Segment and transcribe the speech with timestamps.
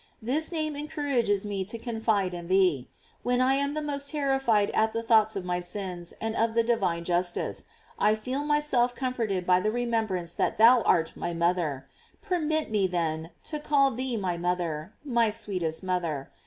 [0.19, 2.89] This name en courages me to confide in thee.
[3.21, 6.63] When I am the most terrified at the thought of my sins and of the
[6.63, 7.65] divine justice,
[7.99, 11.87] I feel myself comforted by the remembrance that thou art my mother,
[12.19, 16.31] Permit ms, then, to call thee my mother, my sweetest mother.